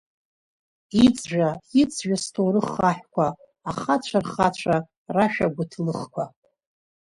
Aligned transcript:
Иҵжәа-иҵжәа 1.05 2.17
сҭоурых 2.23 2.67
хаҳәқәа, 2.73 3.27
ахацәа 3.69 4.19
рхацәа 4.23 4.75
рашәа 5.15 5.47
гәыҭлыхқәа. 5.55 6.23